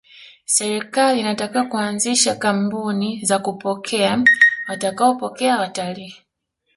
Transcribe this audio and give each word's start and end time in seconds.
serikali 0.45 1.19
inatakiwa 1.19 1.65
kuanzisha 1.65 2.35
kambuni 2.35 3.25
za 3.25 3.39
kupokea 3.39 4.23
watapokea 4.69 5.57
watalii 5.57 6.15